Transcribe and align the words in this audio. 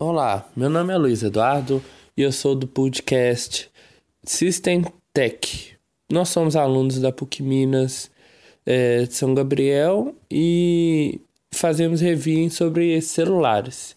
Olá, 0.00 0.48
meu 0.54 0.70
nome 0.70 0.94
é 0.94 0.96
Luiz 0.96 1.24
Eduardo 1.24 1.82
e 2.16 2.22
eu 2.22 2.30
sou 2.30 2.54
do 2.54 2.68
podcast 2.68 3.68
System 4.22 4.84
Tech. 5.12 5.74
Nós 6.08 6.28
somos 6.28 6.54
alunos 6.54 7.00
da 7.00 7.10
PUC 7.10 7.42
Minas 7.42 8.08
é, 8.64 9.06
de 9.06 9.14
São 9.14 9.34
Gabriel 9.34 10.14
e 10.30 11.20
fazemos 11.50 12.00
review 12.00 12.48
sobre 12.48 13.02
celulares. 13.02 13.96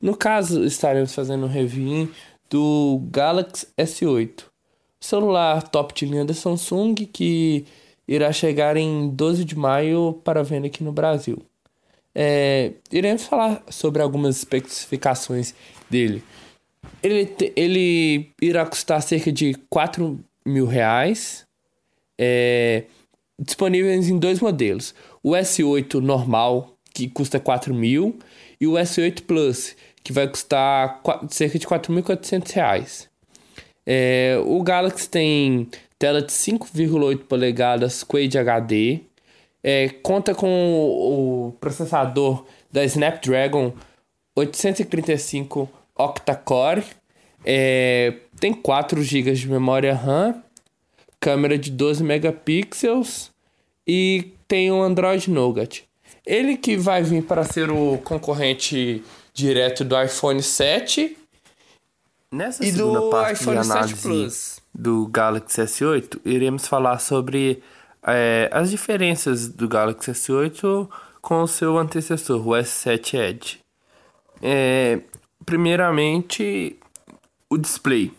No 0.00 0.16
caso, 0.16 0.64
estaremos 0.64 1.14
fazendo 1.14 1.44
um 1.44 1.50
review 1.50 2.08
do 2.48 3.02
Galaxy 3.10 3.66
S8, 3.76 4.44
celular 4.98 5.68
top 5.68 5.92
de 5.92 6.06
linha 6.06 6.24
da 6.24 6.32
Samsung 6.32 6.94
que 6.94 7.66
irá 8.08 8.32
chegar 8.32 8.78
em 8.78 9.10
12 9.10 9.44
de 9.44 9.54
maio 9.54 10.18
para 10.24 10.42
venda 10.42 10.68
aqui 10.68 10.82
no 10.82 10.92
Brasil. 10.92 11.42
É, 12.14 12.72
iremos 12.90 13.24
falar 13.24 13.62
sobre 13.68 14.02
algumas 14.02 14.38
especificações 14.38 15.54
dele. 15.88 16.22
Ele, 17.02 17.26
te, 17.26 17.52
ele 17.56 18.30
irá 18.40 18.66
custar 18.66 19.02
cerca 19.02 19.32
de 19.32 19.54
4 19.68 20.18
mil 20.44 20.66
reais, 20.66 21.46
é, 22.18 22.84
disponíveis 23.38 24.08
em 24.08 24.18
dois 24.18 24.40
modelos. 24.40 24.94
O 25.22 25.32
S8 25.32 25.94
normal, 25.94 26.76
que 26.92 27.08
custa 27.08 27.40
4 27.40 27.74
mil, 27.74 28.18
e 28.60 28.66
o 28.66 28.72
S8 28.72 29.22
Plus, 29.22 29.74
que 30.02 30.12
vai 30.12 30.28
custar 30.28 31.00
cerca 31.28 31.58
de 31.58 31.66
4.400 31.66 32.52
reais. 32.52 33.08
É, 33.86 34.40
o 34.44 34.62
Galaxy 34.62 35.08
tem 35.08 35.68
tela 35.98 36.22
de 36.22 36.32
5,8 36.32 37.24
polegadas 37.24 38.04
Quad 38.04 38.36
HD, 38.36 39.00
é, 39.62 39.88
conta 40.02 40.34
com 40.34 40.48
o, 40.48 41.48
o 41.48 41.52
processador 41.52 42.44
da 42.70 42.84
Snapdragon 42.84 43.72
835 44.34 45.68
octa-core, 45.94 46.84
é, 47.44 48.14
tem 48.40 48.52
4 48.52 49.02
GB 49.02 49.32
de 49.32 49.48
memória 49.48 49.94
RAM, 49.94 50.42
câmera 51.20 51.58
de 51.58 51.70
12 51.70 52.02
megapixels 52.02 53.30
e 53.86 54.32
tem 54.48 54.72
um 54.72 54.82
Android 54.82 55.30
Nougat. 55.30 55.84
Ele 56.24 56.56
que 56.56 56.76
vai 56.76 57.02
vir 57.02 57.22
para 57.22 57.44
ser 57.44 57.70
o 57.70 57.98
concorrente 57.98 59.02
direto 59.34 59.84
do 59.84 60.00
iPhone 60.00 60.42
7 60.42 61.16
Nessa 62.30 62.64
e 62.64 62.72
parte 63.10 63.42
iPhone 63.42 63.60
de 63.60 63.70
análise 63.70 63.96
Plus. 63.96 64.60
do 64.74 65.06
Galaxy 65.08 65.60
S8, 65.60 66.18
iremos 66.24 66.66
falar 66.66 66.98
sobre 66.98 67.62
é, 68.06 68.50
as 68.52 68.70
diferenças 68.70 69.48
do 69.48 69.68
Galaxy 69.68 70.10
S8 70.10 70.88
com 71.20 71.42
o 71.42 71.46
seu 71.46 71.78
antecessor, 71.78 72.46
o 72.46 72.50
S7 72.50 73.14
Edge. 73.14 73.60
É, 74.42 75.00
primeiramente, 75.46 76.78
o 77.48 77.56
display. 77.56 78.12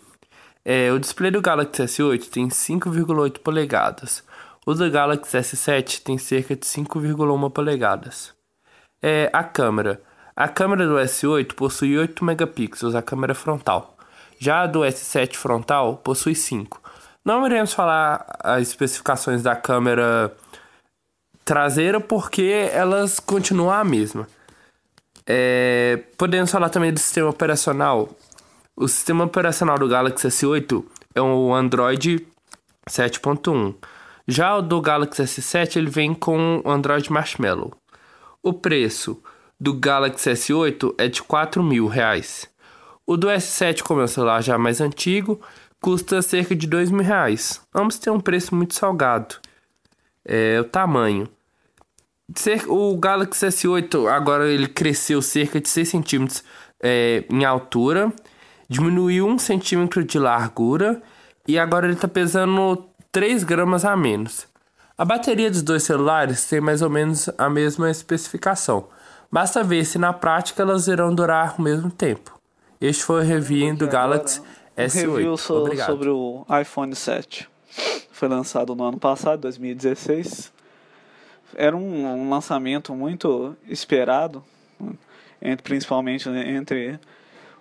É, 0.64 0.92
o 0.92 1.00
display 1.00 1.30
do 1.30 1.42
Galaxy 1.42 1.84
S8 1.84 2.30
tem 2.30 2.48
5,8 2.48 3.40
polegadas. 3.40 4.24
O 4.66 4.74
do 4.74 4.90
Galaxy 4.90 5.38
S7 5.38 6.02
tem 6.02 6.18
cerca 6.18 6.56
de 6.56 6.66
5,1 6.66 7.52
polegadas. 7.52 8.34
É, 9.02 9.30
a 9.34 9.44
câmera. 9.44 10.02
A 10.34 10.48
câmera 10.48 10.88
do 10.88 10.96
S8 10.96 11.54
possui 11.54 11.98
8 11.98 12.24
megapixels, 12.24 12.96
a 12.96 13.02
câmera 13.02 13.36
frontal. 13.36 13.98
Já 14.40 14.62
a 14.62 14.68
do 14.68 14.80
S7 14.80 15.36
frontal 15.36 15.98
possui 15.98 16.34
5. 16.34 16.82
Não 17.26 17.46
iremos 17.46 17.74
falar 17.74 18.26
as 18.40 18.68
especificações 18.68 19.42
da 19.42 19.56
câmera 19.56 20.36
traseira 21.46 22.00
porque 22.00 22.70
elas 22.72 23.20
continuam 23.20 23.72
a 23.72 23.84
mesma. 23.84 24.28
É, 25.26 26.04
podemos 26.18 26.52
falar 26.52 26.70
também 26.70 26.92
do 26.92 27.00
sistema 27.00 27.30
operacional. 27.30 28.10
O 28.76 28.88
sistema 28.88 29.24
operacional 29.24 29.78
do 29.80 29.88
Galaxy 29.88 30.28
S8 30.28 30.84
é 31.16 31.22
o 31.22 31.54
Android 31.54 32.28
7.1. 32.90 33.76
Já 34.28 34.58
o 34.58 34.62
do 34.62 34.82
Galaxy 34.82 35.24
S7 35.24 35.78
ele 35.78 35.90
vem 35.90 36.14
com 36.14 36.62
o 36.66 36.70
Android 36.70 37.10
Marshmallow. 37.12 37.74
O 38.42 38.52
preço 38.52 39.22
do 39.58 39.74
Galaxy 39.74 40.30
S8 40.30 40.96
é 40.98 41.08
de 41.08 41.24
4 41.24 41.64
mil 41.64 41.88
reais. 41.88 42.50
O 43.06 43.18
do 43.18 43.28
S7, 43.28 43.82
como 43.82 44.02
é 44.02 44.06
um 44.06 44.08
celular 44.08 44.42
já 44.42 44.58
mais 44.58 44.80
antigo, 44.80 45.42
custa 45.84 46.22
cerca 46.22 46.56
de 46.56 46.66
dois 46.66 46.90
mil 46.90 47.04
reais. 47.04 47.62
Ambos 47.76 48.00
têm 48.00 48.12
um 48.12 48.20
preço 48.20 48.56
muito 48.56 48.74
salgado. 48.74 49.36
É 50.24 50.58
o 50.62 50.64
tamanho. 50.64 51.28
O 52.70 52.98
Galaxy 52.98 53.46
S8 53.46 54.10
agora 54.10 54.48
ele 54.48 54.68
cresceu 54.68 55.22
cerca 55.22 55.60
de 55.60 55.68
6 55.68 55.90
centímetros 55.90 56.44
é, 56.82 57.26
em 57.30 57.44
altura, 57.44 58.14
diminuiu 58.70 59.28
1 59.28 59.38
centímetro 59.40 60.06
de 60.06 60.18
largura 60.18 61.02
e 61.46 61.60
agora 61.60 61.86
ele 61.86 61.96
está 61.96 62.08
pesando 62.08 62.88
3 63.12 63.44
gramas 63.44 63.84
a 63.84 63.96
menos. 63.98 64.48
A 64.98 65.04
bateria 65.04 65.52
dos 65.52 65.62
dois 65.62 65.84
celulares 65.84 66.46
tem 66.48 66.62
mais 66.62 66.82
ou 66.82 66.90
menos 66.90 67.30
a 67.38 67.50
mesma 67.50 67.92
especificação. 67.92 68.88
Basta 69.30 69.62
ver 69.64 69.84
se 69.84 69.98
na 69.98 70.14
prática 70.14 70.62
elas 70.62 70.88
irão 70.88 71.14
durar 71.14 71.56
o 71.60 71.62
mesmo 71.62 71.92
tempo. 71.92 72.40
Este 72.80 73.04
foi 73.04 73.22
o 73.22 73.28
review 73.28 73.76
do 73.76 73.88
Galaxy 73.88 74.42
S8. 74.78 75.08
Um 75.08 75.16
review 75.16 75.38
so, 75.38 75.86
sobre 75.86 76.10
o 76.10 76.46
iPhone 76.62 76.96
7. 76.96 77.48
Foi 78.12 78.28
lançado 78.28 78.76
no 78.76 78.84
ano 78.84 78.98
passado, 78.98 79.42
2016. 79.42 80.52
Era 81.56 81.76
um, 81.76 82.06
um 82.06 82.30
lançamento 82.30 82.96
muito 82.96 83.56
esperado, 83.68 84.44
entre, 85.42 85.64
principalmente 85.64 86.28
né, 86.30 86.52
entre 86.52 87.00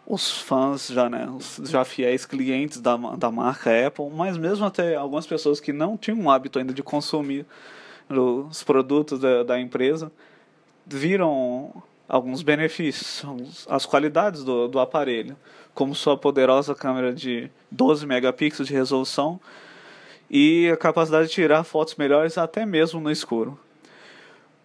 os 0.06 0.30
fãs 0.40 0.88
já, 0.88 1.08
né, 1.08 1.28
os 1.30 1.60
já 1.68 1.84
fiéis 1.84 2.24
clientes 2.24 2.80
da, 2.80 2.96
da 2.96 3.30
marca 3.30 3.70
Apple, 3.86 4.10
mas 4.10 4.36
mesmo 4.36 4.64
até 4.64 4.96
algumas 4.96 5.26
pessoas 5.26 5.60
que 5.60 5.72
não 5.72 5.96
tinham 5.96 6.24
o 6.24 6.30
hábito 6.30 6.58
ainda 6.58 6.72
de 6.72 6.82
consumir 6.82 7.46
os 8.08 8.62
produtos 8.62 9.20
da, 9.20 9.42
da 9.42 9.60
empresa, 9.60 10.10
viram 10.86 11.82
alguns 12.12 12.42
benefícios, 12.42 13.66
as 13.70 13.86
qualidades 13.86 14.44
do, 14.44 14.68
do 14.68 14.78
aparelho 14.78 15.34
como 15.74 15.94
sua 15.94 16.14
poderosa 16.14 16.74
câmera 16.74 17.10
de 17.10 17.50
12 17.70 18.06
megapixels 18.06 18.68
de 18.68 18.74
resolução 18.74 19.40
e 20.28 20.68
a 20.70 20.76
capacidade 20.76 21.28
de 21.28 21.32
tirar 21.32 21.64
fotos 21.64 21.94
melhores 21.94 22.36
até 22.36 22.66
mesmo 22.66 23.00
no 23.00 23.10
escuro. 23.10 23.58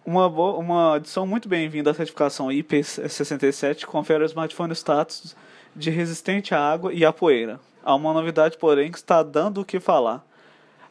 Uma, 0.04 0.28
boa, 0.28 0.58
uma 0.58 0.96
adição 0.96 1.26
muito 1.26 1.48
bem-vinda 1.48 1.90
à 1.90 1.94
certificação 1.94 2.48
IP67 2.48 3.86
confere 3.86 4.24
ao 4.24 4.26
smartphone 4.26 4.74
status 4.74 5.34
de 5.74 5.88
resistente 5.88 6.54
à 6.54 6.60
água 6.60 6.92
e 6.92 7.02
à 7.02 7.14
poeira. 7.14 7.58
Há 7.82 7.94
uma 7.94 8.12
novidade, 8.12 8.58
porém, 8.58 8.92
que 8.92 8.98
está 8.98 9.22
dando 9.22 9.62
o 9.62 9.64
que 9.64 9.80
falar: 9.80 10.22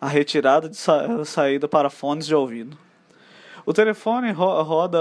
a 0.02 0.08
retirada 0.08 0.68
de 0.68 0.76
sa 0.76 1.24
saída 1.24 1.68
para 1.68 1.92
fones 1.92 2.26
de 2.26 2.34
ouvido. 2.34 2.76
O 3.64 3.74
telefone 3.74 4.32
ro 4.32 4.64
roda 4.64 5.00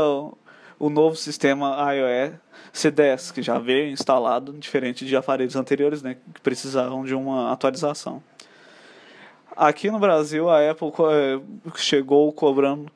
o 0.79 0.91
novo 0.91 1.17
sistema 1.17 1.75
iOS 1.95 2.35
C10, 2.73 3.33
que 3.33 3.43
já 3.43 3.59
veio 3.59 3.91
instalado, 3.91 4.53
diferente 4.53 5.05
de 5.07 5.17
aparelhos 5.17 5.57
anteriores, 5.57 6.03
né, 6.03 6.17
que 6.35 6.41
precisavam 6.41 7.05
de 7.05 7.15
uma 7.15 7.53
atualização. 7.53 8.23
Aqui 9.57 9.91
no 9.91 9.99
Brasil, 9.99 10.49
a 10.51 10.71
Apple 10.71 10.93
eh, 11.11 11.41
chegou 11.77 12.31
cobrando 12.31 12.93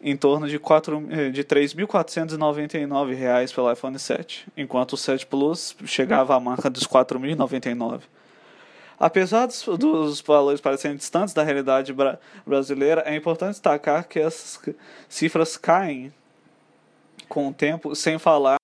em 0.00 0.16
torno 0.16 0.48
de, 0.48 0.56
4, 0.56 1.04
eh, 1.10 1.30
de 1.30 1.40
R$ 1.40 1.46
3.499 1.46 3.52
pelo 3.52 3.72
iPhone 3.72 3.98
7, 3.98 4.46
enquanto 4.56 4.92
o 4.92 4.96
7 4.96 5.26
Plus 5.26 5.76
chegava 5.84 6.36
à 6.36 6.40
marca 6.40 6.70
dos 6.70 6.84
R$ 6.84 6.90
4.099. 6.90 8.02
Apesar 9.00 9.46
dos, 9.46 9.64
dos, 9.78 10.20
valores 10.20 10.60
parecerem 10.60 10.96
distantes 10.96 11.34
da 11.34 11.42
realidade 11.42 11.92
bra 11.92 12.20
brasileira, 12.46 13.02
é 13.04 13.16
importante 13.16 13.54
destacar 13.54 14.06
que 14.06 14.20
essas 14.20 14.60
cifras 15.08 15.56
caem 15.56 16.12
com 17.28 17.48
o 17.48 17.54
tempo, 17.54 17.94
sem 17.94 18.18
falar. 18.18 18.56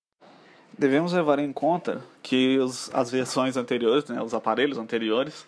Devemos 0.76 1.12
levar 1.12 1.38
em 1.38 1.52
conta 1.52 2.02
que 2.22 2.58
os, 2.58 2.92
as 2.94 3.10
versões 3.10 3.56
anteriores, 3.56 4.08
né, 4.08 4.22
os 4.22 4.34
aparelhos 4.34 4.78
anteriores, 4.78 5.46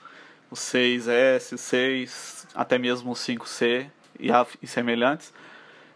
o 0.50 0.54
6S, 0.54 1.56
6, 1.56 2.46
até 2.54 2.78
mesmo 2.78 3.12
o 3.12 3.14
5C 3.14 3.86
e, 4.18 4.30
a, 4.30 4.46
e 4.62 4.66
semelhantes, 4.66 5.32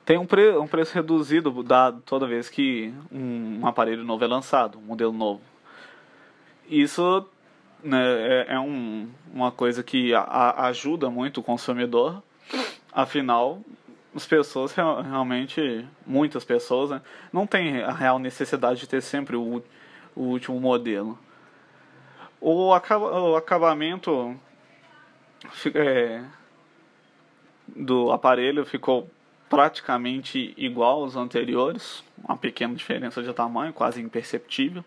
tem 0.04 0.16
um, 0.16 0.25
pre, 0.25 0.56
um 0.56 0.66
preço 0.66 0.94
reduzido 0.94 1.62
dado 1.62 2.00
toda 2.00 2.26
vez 2.26 2.48
que 2.48 2.94
um, 3.12 3.60
um 3.60 3.66
aparelho 3.66 4.02
novo 4.04 4.25
é 4.25 4.26
lançado, 4.26 4.78
um 4.78 4.82
modelo 4.82 5.12
novo. 5.12 5.42
Isso 6.66 7.26
né, 7.84 8.02
é, 8.02 8.54
é 8.54 8.58
um, 8.58 9.08
uma 9.32 9.52
coisa 9.52 9.82
que 9.82 10.14
a, 10.14 10.20
a 10.22 10.66
ajuda 10.69 11.10
muito 11.10 11.40
o 11.40 11.42
consumidor, 11.42 12.22
afinal, 12.90 13.60
as 14.14 14.26
pessoas 14.26 14.72
realmente, 14.72 15.87
muitas 16.06 16.44
pessoas, 16.44 16.90
né, 16.90 17.02
não 17.32 17.46
têm 17.46 17.82
a 17.82 17.93
real 17.93 18.19
necessidade 18.19 18.81
de 18.81 18.88
ter 18.88 19.02
sempre 19.02 19.37
o, 19.37 19.62
o 20.14 20.22
último 20.22 20.58
modelo. 20.60 21.19
O, 22.40 22.72
acaba, 22.72 23.20
o 23.20 23.37
acabamento 23.37 24.38
é, 25.75 26.25
do 27.66 28.10
aparelho 28.10 28.64
ficou 28.64 29.10
praticamente 29.49 30.52
igual 30.56 31.02
aos 31.02 31.16
anteriores, 31.16 32.04
uma 32.22 32.37
pequena 32.37 32.75
diferença 32.75 33.22
de 33.22 33.32
tamanho, 33.32 33.72
quase 33.72 34.00
imperceptível. 34.00 34.84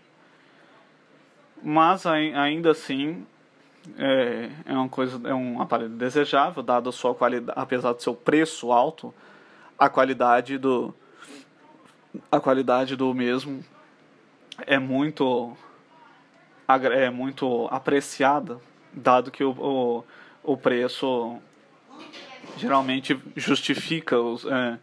mas 1.61 2.05
ainda 2.05 2.71
assim 2.71 3.25
é, 3.97 4.49
é 4.65 4.73
uma 4.73 4.89
coisa 4.89 5.19
é 5.27 5.33
um 5.33 5.61
aparelho 5.61 5.89
desejável 5.89 6.61
dado 6.61 6.89
a 6.89 6.91
sua 6.91 7.15
qualidade 7.15 7.59
apesar 7.59 7.93
do 7.93 8.01
seu 8.01 8.13
preço 8.13 8.71
alto 8.71 9.13
a 9.77 9.89
qualidade 9.89 10.57
do 10.57 10.93
a 12.31 12.39
qualidade 12.39 12.95
do 12.95 13.13
mesmo 13.13 13.63
é 14.67 14.77
muito 14.77 15.55
é 16.67 17.09
muito 17.09 17.67
apreciada 17.71 18.59
dado 18.93 19.31
que 19.31 19.43
o, 19.43 19.51
o, 19.51 20.03
o 20.43 20.57
preço 20.57 21.37
geralmente 22.57 23.19
justifica 23.35 24.19
os, 24.19 24.45
é, 24.45 24.77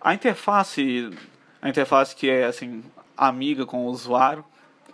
a 0.00 0.14
interface 0.14 1.10
a 1.60 1.68
interface 1.68 2.16
que 2.16 2.30
é 2.30 2.46
assim 2.46 2.82
amiga 3.16 3.66
com 3.66 3.84
o 3.84 3.88
usuário 3.88 4.44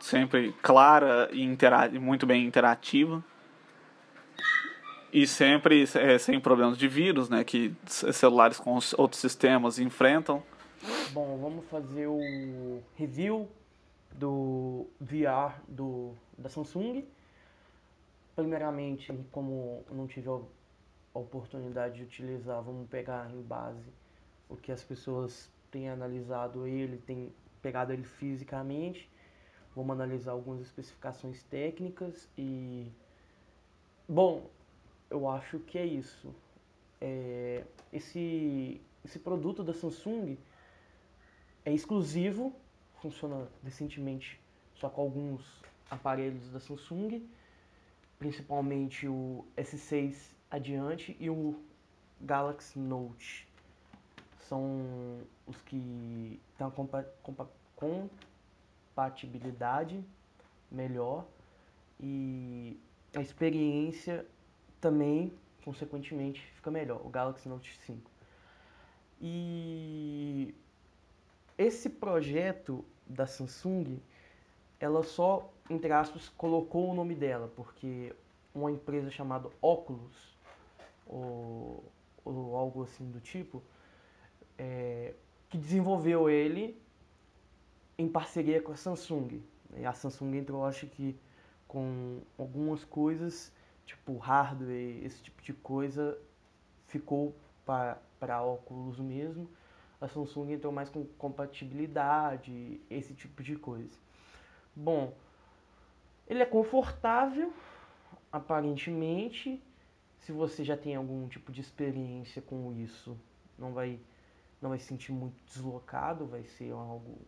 sempre 0.00 0.52
clara 0.62 1.28
e 1.32 1.98
muito 1.98 2.26
bem 2.26 2.44
interativa 2.44 3.22
e 5.12 5.26
sempre 5.26 5.82
é, 5.82 6.18
sem 6.18 6.40
problemas 6.40 6.78
de 6.78 6.88
vírus, 6.88 7.28
né, 7.28 7.42
que 7.44 7.74
celulares 7.84 8.58
com 8.58 8.78
outros 8.96 9.20
sistemas 9.20 9.78
enfrentam. 9.78 10.42
Bom, 11.12 11.38
vamos 11.38 11.64
fazer 11.66 12.06
o 12.06 12.80
review 12.96 13.48
do 14.12 14.86
VR 15.00 15.60
do, 15.68 16.14
da 16.38 16.48
Samsung. 16.48 17.04
Primeiramente, 18.34 19.12
como 19.30 19.84
não 19.90 20.06
tive 20.06 20.28
a 20.28 20.38
oportunidade 21.12 21.96
de 21.96 22.02
utilizar, 22.04 22.62
vamos 22.62 22.88
pegar 22.88 23.30
em 23.30 23.42
base 23.42 23.92
o 24.48 24.56
que 24.56 24.72
as 24.72 24.82
pessoas 24.82 25.50
têm 25.70 25.90
analisado 25.90 26.66
ele, 26.66 26.96
têm 26.98 27.32
pegado 27.60 27.92
ele 27.92 28.04
fisicamente 28.04 29.08
Vamos 29.74 29.92
analisar 29.92 30.32
algumas 30.32 30.60
especificações 30.62 31.42
técnicas 31.44 32.28
e. 32.36 32.86
Bom, 34.08 34.50
eu 35.08 35.28
acho 35.28 35.60
que 35.60 35.78
é 35.78 35.86
isso. 35.86 36.34
É, 37.00 37.64
esse, 37.92 38.80
esse 39.04 39.18
produto 39.18 39.62
da 39.62 39.72
Samsung 39.72 40.36
é 41.64 41.72
exclusivo, 41.72 42.52
funciona 43.00 43.48
decentemente 43.62 44.40
só 44.74 44.88
com 44.88 45.02
alguns 45.02 45.62
aparelhos 45.90 46.50
da 46.50 46.58
Samsung, 46.58 47.28
principalmente 48.18 49.06
o 49.06 49.44
S6 49.56 50.34
adiante 50.50 51.16
e 51.20 51.30
o 51.30 51.60
Galaxy 52.20 52.78
Note. 52.78 53.46
São 54.48 55.20
os 55.46 55.56
que 55.62 56.40
estão 56.52 56.70
com 56.70 58.08
compatibilidade 59.00 60.04
melhor 60.70 61.26
e 61.98 62.78
a 63.14 63.20
experiência 63.20 64.26
também, 64.80 65.32
consequentemente, 65.64 66.40
fica 66.54 66.70
melhor, 66.70 67.00
o 67.04 67.08
Galaxy 67.08 67.48
Note 67.48 67.76
5. 67.78 68.10
E 69.20 70.54
esse 71.56 71.88
projeto 71.88 72.84
da 73.06 73.26
Samsung, 73.26 73.98
ela 74.78 75.02
só, 75.02 75.50
entre 75.68 75.92
aspas, 75.92 76.28
colocou 76.28 76.90
o 76.90 76.94
nome 76.94 77.14
dela, 77.14 77.50
porque 77.56 78.14
uma 78.54 78.70
empresa 78.70 79.10
chamada 79.10 79.48
Oculus, 79.60 80.36
ou, 81.06 81.84
ou 82.24 82.56
algo 82.56 82.82
assim 82.82 83.10
do 83.10 83.20
tipo, 83.20 83.62
é, 84.56 85.14
que 85.48 85.58
desenvolveu 85.58 86.30
ele 86.30 86.80
em 88.00 88.08
parceria 88.08 88.62
com 88.62 88.72
a 88.72 88.76
Samsung. 88.76 89.42
E 89.76 89.84
a 89.84 89.92
Samsung 89.92 90.38
entrou, 90.38 90.64
acho 90.64 90.86
que, 90.86 91.14
com 91.68 92.20
algumas 92.38 92.82
coisas, 92.82 93.52
tipo 93.84 94.16
hardware, 94.16 95.04
esse 95.04 95.22
tipo 95.22 95.42
de 95.42 95.52
coisa, 95.52 96.18
ficou 96.86 97.34
para 97.64 98.42
óculos 98.42 98.98
mesmo. 98.98 99.46
A 100.00 100.08
Samsung 100.08 100.52
entrou 100.52 100.72
mais 100.72 100.88
com 100.88 101.04
compatibilidade, 101.18 102.80
esse 102.88 103.12
tipo 103.12 103.42
de 103.42 103.54
coisa. 103.56 103.98
Bom, 104.74 105.12
ele 106.26 106.42
é 106.42 106.46
confortável, 106.46 107.52
aparentemente. 108.32 109.62
Se 110.20 110.32
você 110.32 110.64
já 110.64 110.76
tem 110.76 110.96
algum 110.96 111.28
tipo 111.28 111.52
de 111.52 111.60
experiência 111.60 112.40
com 112.40 112.72
isso, 112.72 113.14
não 113.58 113.74
vai, 113.74 114.00
não 114.60 114.70
vai 114.70 114.78
se 114.78 114.86
sentir 114.86 115.12
muito 115.12 115.36
deslocado, 115.44 116.26
vai 116.26 116.44
ser 116.44 116.72
algo 116.72 117.18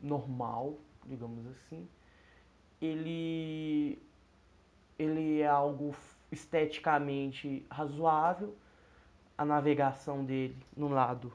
normal, 0.00 0.78
digamos 1.04 1.46
assim, 1.46 1.88
ele, 2.80 4.00
ele 4.98 5.40
é 5.40 5.46
algo 5.46 5.94
esteticamente 6.30 7.66
razoável. 7.70 8.56
A 9.38 9.44
navegação 9.44 10.24
dele 10.24 10.56
no 10.74 10.88
lado, 10.88 11.32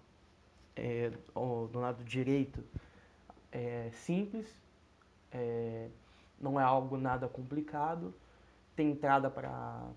é, 0.75 1.11
no 1.35 1.79
lado 1.79 2.03
direito 2.03 2.63
é 3.51 3.89
simples, 3.91 4.47
é, 5.31 5.87
não 6.39 6.59
é 6.59 6.63
algo 6.63 6.97
nada 6.97 7.27
complicado. 7.27 8.13
Tem 8.75 8.91
entrada 8.91 9.29
para 9.29 9.93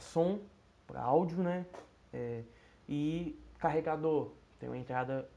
som, 0.00 0.40
para 0.86 1.02
áudio, 1.02 1.42
né? 1.42 1.66
É, 2.12 2.42
e 2.88 3.38
carregador. 3.58 4.32
Tem 4.58 4.68
uma 4.68 4.78
entrada 4.78 5.28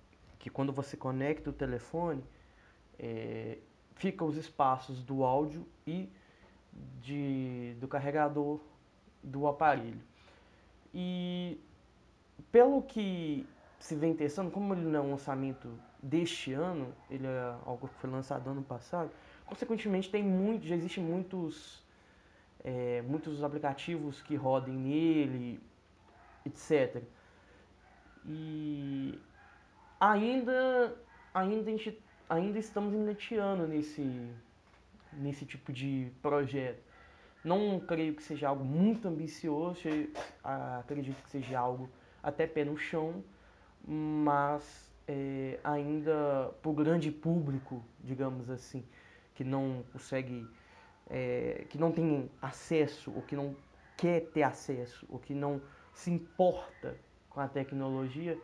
que 0.48 0.50
quando 0.50 0.72
você 0.72 0.96
conecta 0.96 1.50
o 1.50 1.54
telefone, 1.54 2.24
é, 2.98 3.58
fica 3.96 4.24
os 4.24 4.38
espaços 4.38 5.04
do 5.04 5.26
áudio 5.26 5.68
e 5.86 6.10
de, 7.02 7.76
do 7.82 7.88
carregador 7.88 8.62
do 9.22 9.46
aparelho. 9.46 10.00
E 10.94 11.60
pelo 12.50 12.82
que 12.82 13.46
se 13.78 13.94
vem 13.94 14.16
testando, 14.16 14.50
como 14.50 14.74
ele 14.74 14.86
não 14.86 15.00
é 15.00 15.02
um 15.02 15.12
lançamento 15.12 15.70
deste 16.02 16.54
ano, 16.54 16.94
ele 17.10 17.28
é 17.28 17.56
algo 17.66 17.90
que 17.90 17.96
foi 17.96 18.10
lançado 18.10 18.50
ano 18.50 18.64
passado, 18.64 19.12
consequentemente 19.46 20.10
tem 20.10 20.24
muito, 20.24 20.66
já 20.66 20.76
existem 20.76 21.04
muitos, 21.04 21.84
é, 22.64 23.02
muitos 23.02 23.44
aplicativos 23.44 24.22
que 24.22 24.36
rodem 24.36 24.74
nele, 24.74 25.60
etc. 26.46 27.04
E 28.26 29.20
ainda, 30.00 30.96
ainda, 31.34 31.72
ainda 32.30 32.60
estamos 32.60 32.94
engateando 32.94 33.68
nesse, 33.68 34.30
nesse 35.14 35.46
tipo 35.46 35.72
de 35.72 36.12
projeto. 36.22 36.82
Não 37.44 37.80
creio 37.80 38.14
que 38.14 38.24
seja 38.24 38.50
algo 38.50 38.64
muito 38.64 39.08
ambicioso, 39.08 39.80
acredito 40.44 41.22
que 41.24 41.30
seja 41.30 41.60
algo 41.60 41.90
até 42.22 42.46
pé 42.46 42.66
no 42.66 42.78
chão, 42.78 43.24
mas 43.86 44.92
é, 45.08 45.60
ainda 45.64 46.54
para 46.62 46.70
o 46.70 46.74
grande 46.74 47.12
público, 47.12 47.84
digamos 48.04 48.50
assim, 48.50 48.84
que 49.34 49.44
não 49.44 49.84
consegue, 49.94 50.46
é, 51.10 51.66
que 51.70 51.78
não 51.78 51.92
tem 51.92 52.30
acesso, 52.42 53.14
ou 53.16 53.22
que 53.22 53.36
não 53.36 53.56
quer 53.96 54.22
ter 54.32 54.44
acesso, 54.44 55.06
ou 55.10 55.20
que 55.20 55.34
não 55.34 55.62
se 55.94 56.12
importa 56.12 56.98
com 57.30 57.40
a 57.40 57.48
tecnologia, 57.48 58.38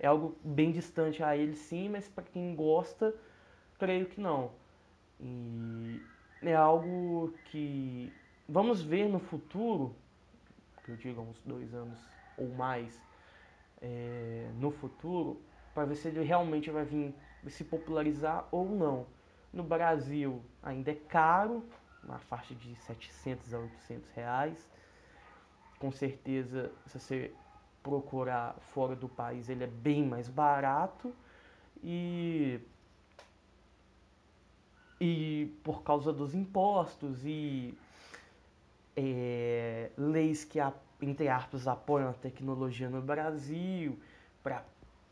é 0.00 0.06
algo 0.06 0.36
bem 0.44 0.70
distante 0.70 1.22
a 1.22 1.36
ele 1.36 1.54
sim, 1.54 1.88
mas 1.88 2.08
para 2.08 2.24
quem 2.24 2.54
gosta, 2.54 3.14
creio 3.78 4.06
que 4.06 4.20
não. 4.20 4.50
E 5.20 6.00
é 6.42 6.54
algo 6.54 7.34
que 7.46 8.12
vamos 8.48 8.80
ver 8.80 9.08
no 9.08 9.18
futuro, 9.18 9.94
que 10.84 10.92
eu 10.92 10.96
digo 10.96 11.20
uns 11.20 11.40
dois 11.42 11.74
anos 11.74 11.98
ou 12.36 12.48
mais, 12.48 13.00
é, 13.82 14.48
no 14.54 14.70
futuro, 14.70 15.40
para 15.74 15.84
ver 15.84 15.96
se 15.96 16.08
ele 16.08 16.22
realmente 16.22 16.70
vai 16.70 16.84
vir 16.84 17.14
se 17.48 17.64
popularizar 17.64 18.46
ou 18.50 18.68
não. 18.68 19.06
No 19.52 19.62
Brasil 19.62 20.42
ainda 20.62 20.90
é 20.90 20.94
caro, 20.94 21.64
na 22.02 22.18
faixa 22.18 22.54
de 22.54 22.74
700 22.76 23.54
a 23.54 23.58
800 23.58 24.10
reais. 24.12 24.70
Com 25.78 25.90
certeza, 25.90 26.72
se 26.86 26.98
você 26.98 27.32
procurar 27.88 28.54
fora 28.74 28.94
do 28.94 29.08
país, 29.08 29.48
ele 29.48 29.64
é 29.64 29.66
bem 29.66 30.06
mais 30.06 30.28
barato 30.28 31.12
e 31.82 32.60
e 35.00 35.54
por 35.62 35.82
causa 35.82 36.12
dos 36.12 36.34
impostos 36.34 37.24
e 37.24 37.72
é, 38.96 39.90
leis 39.96 40.44
que, 40.44 40.58
entre 41.00 41.28
aspas, 41.28 41.68
apoiam 41.68 42.10
a 42.10 42.14
tecnologia 42.14 42.90
no 42.90 43.00
Brasil 43.00 43.96
para 44.42 44.64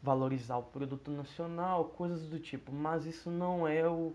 valorizar 0.02 0.56
o 0.56 0.64
produto 0.64 1.11
nacional, 1.12 1.85
coisas 1.85 2.28
do 2.28 2.40
tipo. 2.40 2.73
Mas 2.73 3.06
isso 3.06 3.30
não 3.30 3.66
é 3.66 3.88
o, 3.88 4.12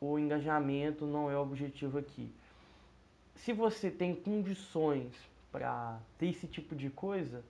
o 0.00 0.18
engajamento, 0.18 1.06
não 1.06 1.30
é 1.30 1.36
o 1.36 1.40
objetivo 1.40 1.96
aqui. 1.98 2.30
Se 3.34 3.54
você 3.54 3.90
tem 3.90 4.14
condições 4.14 5.14
para 5.50 5.98
ter 6.18 6.28
esse 6.28 6.46
tipo 6.46 6.74
de 6.74 6.90
coisa, 6.90 7.42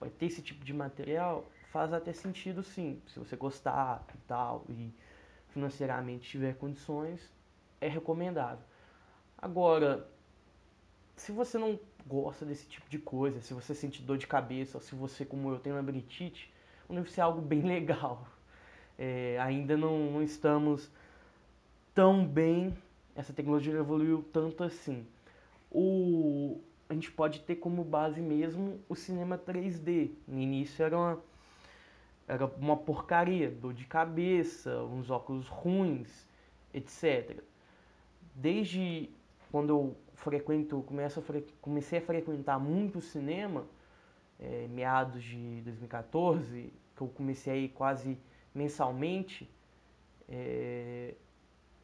vai 0.00 0.10
ter 0.10 0.26
esse 0.26 0.42
tipo 0.42 0.64
de 0.64 0.72
material, 0.72 1.44
faz 1.72 1.92
até 1.92 2.12
sentido 2.12 2.62
sim, 2.62 3.02
se 3.08 3.18
você 3.18 3.36
gostar 3.36 4.04
e 4.14 4.18
tal, 4.26 4.64
e 4.68 4.92
financeiramente 5.48 6.28
tiver 6.28 6.54
condições, 6.56 7.32
é 7.80 7.88
recomendável. 7.88 8.64
Agora, 9.38 10.08
se 11.16 11.32
você 11.32 11.58
não 11.58 11.78
gosta 12.06 12.44
desse 12.44 12.66
tipo 12.66 12.88
de 12.88 12.98
coisa, 12.98 13.40
se 13.40 13.52
você 13.54 13.74
sente 13.74 14.02
dor 14.02 14.18
de 14.18 14.26
cabeça, 14.26 14.76
ou 14.76 14.82
se 14.82 14.94
você, 14.94 15.24
como 15.24 15.50
eu, 15.50 15.58
tem 15.58 15.72
labirintite, 15.72 16.52
deve 16.88 17.10
ser 17.10 17.22
algo 17.22 17.40
bem 17.40 17.62
legal. 17.66 18.26
É, 18.98 19.38
ainda 19.40 19.76
não, 19.76 20.12
não 20.12 20.22
estamos 20.22 20.90
tão 21.94 22.26
bem, 22.26 22.76
essa 23.14 23.32
tecnologia 23.32 23.74
evoluiu 23.74 24.22
tanto 24.32 24.62
assim. 24.62 25.06
O, 25.70 26.60
a 26.88 26.94
gente 26.94 27.10
pode 27.10 27.40
ter 27.40 27.56
como 27.56 27.82
base 27.82 28.20
mesmo 28.20 28.80
o 28.88 28.94
cinema 28.94 29.36
3D. 29.36 30.10
No 30.26 30.38
início 30.38 30.84
era 30.84 30.96
uma, 30.96 31.22
era 32.28 32.46
uma 32.46 32.76
porcaria, 32.76 33.50
dor 33.50 33.74
de 33.74 33.84
cabeça, 33.86 34.82
uns 34.84 35.10
óculos 35.10 35.48
ruins, 35.48 36.28
etc. 36.72 37.42
Desde 38.34 39.10
quando 39.50 39.70
eu 39.70 39.96
frequento, 40.14 40.82
começo 40.82 41.20
a 41.20 41.22
fre, 41.22 41.44
comecei 41.60 41.98
a 41.98 42.02
frequentar 42.02 42.58
muito 42.58 42.98
o 42.98 43.02
cinema, 43.02 43.64
é, 44.38 44.66
meados 44.68 45.22
de 45.22 45.62
2014, 45.62 46.72
que 46.94 47.02
eu 47.02 47.08
comecei 47.08 47.52
aí 47.52 47.68
quase 47.68 48.18
mensalmente, 48.54 49.50
é, 50.28 51.14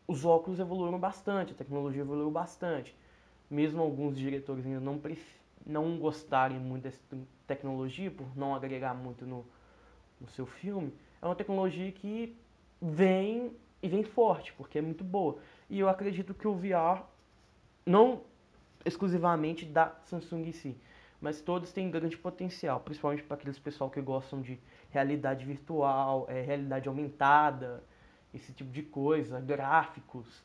os 0.06 0.24
óculos 0.24 0.58
evoluíram 0.58 0.98
bastante, 0.98 1.52
a 1.52 1.56
tecnologia 1.56 2.02
evoluiu 2.02 2.30
bastante. 2.30 2.94
Mesmo 3.52 3.82
alguns 3.82 4.16
diretores 4.16 4.64
ainda 4.64 4.80
não, 4.80 4.98
não 5.66 5.98
gostarem 5.98 6.58
muito 6.58 6.84
dessa 6.84 6.98
tecnologia, 7.46 8.10
por 8.10 8.34
não 8.34 8.54
agregar 8.54 8.94
muito 8.94 9.26
no, 9.26 9.44
no 10.18 10.26
seu 10.30 10.46
filme, 10.46 10.90
é 11.20 11.26
uma 11.26 11.34
tecnologia 11.34 11.92
que 11.92 12.34
vem 12.80 13.54
e 13.82 13.88
vem 13.88 14.02
forte, 14.02 14.54
porque 14.54 14.78
é 14.78 14.80
muito 14.80 15.04
boa. 15.04 15.36
E 15.68 15.78
eu 15.78 15.86
acredito 15.86 16.32
que 16.32 16.48
o 16.48 16.54
VR, 16.54 17.02
não 17.84 18.22
exclusivamente 18.86 19.66
da 19.66 19.94
Samsung 20.06 20.48
em 20.48 20.52
si, 20.52 20.74
mas 21.20 21.42
todos 21.42 21.74
têm 21.74 21.90
grande 21.90 22.16
potencial, 22.16 22.80
principalmente 22.80 23.22
para 23.22 23.34
aqueles 23.34 23.58
pessoal 23.58 23.90
que 23.90 24.00
gostam 24.00 24.40
de 24.40 24.58
realidade 24.88 25.44
virtual, 25.44 26.24
é, 26.26 26.40
realidade 26.40 26.88
aumentada, 26.88 27.84
esse 28.32 28.50
tipo 28.54 28.72
de 28.72 28.82
coisa, 28.82 29.38
gráficos, 29.40 30.42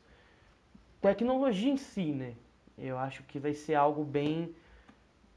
tecnologia 1.00 1.72
em 1.72 1.78
si, 1.78 2.12
né? 2.12 2.34
Eu 2.78 2.98
acho 2.98 3.22
que 3.24 3.38
vai 3.38 3.54
ser 3.54 3.74
algo 3.74 4.04
bem, 4.04 4.54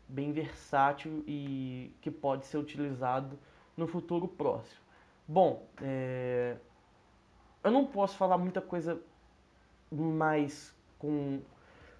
bem 0.07 0.31
versátil 0.31 1.23
e 1.27 1.91
que 2.01 2.11
pode 2.11 2.45
ser 2.45 2.57
utilizado 2.57 3.37
no 3.75 3.87
futuro 3.87 4.27
próximo. 4.27 4.79
Bom, 5.27 5.65
é... 5.81 6.55
eu 7.63 7.71
não 7.71 7.85
posso 7.85 8.17
falar 8.17 8.37
muita 8.37 8.61
coisa 8.61 9.01
mais 9.91 10.73
com, 10.97 11.41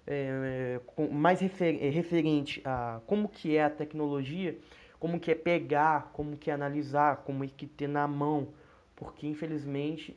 é, 0.06 0.80
com 0.86 1.08
mais 1.08 1.40
refer, 1.40 1.82
é, 1.82 1.88
referente 1.90 2.62
a 2.64 3.00
como 3.06 3.28
que 3.28 3.56
é 3.56 3.64
a 3.64 3.70
tecnologia, 3.70 4.58
como 4.98 5.18
que 5.18 5.30
é 5.30 5.34
pegar, 5.34 6.10
como 6.12 6.36
que 6.36 6.50
é 6.50 6.54
analisar, 6.54 7.18
como 7.18 7.42
é 7.44 7.48
que 7.48 7.66
ter 7.66 7.88
na 7.88 8.06
mão, 8.06 8.48
porque 8.94 9.26
infelizmente 9.26 10.16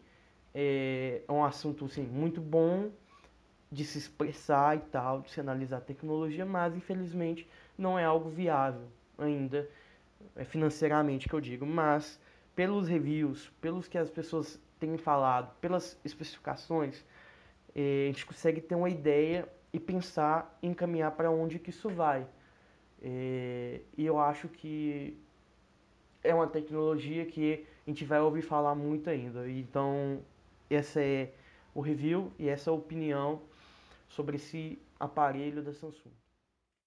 é, 0.53 1.21
é 1.27 1.31
um 1.31 1.43
assunto 1.43 1.85
assim, 1.85 2.03
muito 2.03 2.39
bom 2.39 2.91
de 3.71 3.83
se 3.83 3.97
expressar 3.97 4.77
e 4.77 4.79
tal, 4.79 5.21
de 5.21 5.31
se 5.31 5.39
analisar 5.39 5.77
a 5.77 5.81
tecnologia, 5.81 6.45
mas 6.45 6.75
infelizmente 6.75 7.47
não 7.77 7.97
é 7.97 8.05
algo 8.05 8.29
viável 8.29 8.87
ainda, 9.17 9.69
é 10.35 10.43
financeiramente 10.43 11.27
que 11.27 11.33
eu 11.33 11.41
digo, 11.41 11.65
mas 11.65 12.19
pelos 12.55 12.87
reviews, 12.87 13.51
pelos 13.61 13.87
que 13.87 13.97
as 13.97 14.09
pessoas 14.09 14.59
têm 14.79 14.97
falado, 14.97 15.53
pelas 15.59 15.99
especificações, 16.05 17.03
é, 17.73 18.05
a 18.05 18.07
gente 18.07 18.25
consegue 18.25 18.61
ter 18.61 18.75
uma 18.75 18.89
ideia 18.89 19.47
e 19.73 19.79
pensar 19.79 20.57
em 20.63 20.73
caminhar 20.73 21.11
para 21.11 21.29
onde 21.29 21.59
que 21.59 21.69
isso 21.69 21.89
vai. 21.89 22.25
É, 23.01 23.81
e 23.97 24.05
eu 24.05 24.17
acho 24.17 24.47
que 24.47 25.17
é 26.23 26.33
uma 26.33 26.47
tecnologia 26.47 27.25
que 27.25 27.65
a 27.85 27.89
gente 27.89 28.05
vai 28.05 28.21
ouvir 28.21 28.41
falar 28.41 28.73
muito 28.73 29.09
ainda. 29.09 29.49
Então, 29.49 30.21
essa 30.69 31.01
é 31.01 31.33
o 31.73 31.81
review 31.81 32.31
e 32.39 32.47
essa 32.47 32.69
é 32.69 32.71
a 32.71 32.75
opinião 32.75 33.41
sobre 34.07 34.37
esse 34.37 34.81
aparelho 34.99 35.63
da 35.63 35.73
Samsung. 35.73 36.11